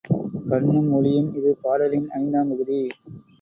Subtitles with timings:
[0.47, 2.79] கண்ணும் ஒளியும் இது பாடலின் ஐந்தாம் பகுதி.